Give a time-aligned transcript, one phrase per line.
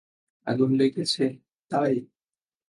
[0.47, 1.25] আগুন লেগেছে,
[1.71, 1.93] তাই?